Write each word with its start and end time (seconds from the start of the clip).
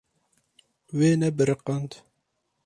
Wê 0.97 1.09
nebiriqand. 1.21 1.91